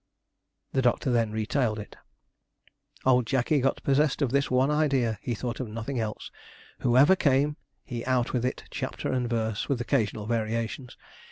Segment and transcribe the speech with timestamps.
[0.73, 1.95] The doctor then retailed it.
[3.05, 6.31] Old Jackey got possessed of this one idea he thought of nothing else.
[6.79, 10.97] Whoever came, he out with it, chapter and verse, with occasional variations.